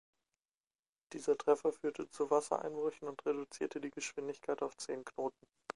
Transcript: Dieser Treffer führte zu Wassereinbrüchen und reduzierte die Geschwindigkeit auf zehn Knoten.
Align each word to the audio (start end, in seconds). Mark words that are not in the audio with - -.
Dieser 1.13 1.37
Treffer 1.37 1.71
führte 1.73 2.09
zu 2.09 2.31
Wassereinbrüchen 2.31 3.07
und 3.07 3.23
reduzierte 3.23 3.79
die 3.79 3.91
Geschwindigkeit 3.91 4.63
auf 4.63 4.75
zehn 4.75 5.05
Knoten. 5.05 5.45